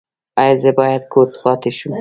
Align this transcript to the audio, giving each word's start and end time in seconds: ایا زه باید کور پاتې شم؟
ایا 0.41 0.55
زه 0.61 0.69
باید 0.79 1.03
کور 1.13 1.27
پاتې 1.43 1.69
شم؟ 1.77 1.89